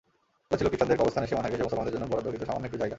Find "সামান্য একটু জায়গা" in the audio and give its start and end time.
2.49-2.89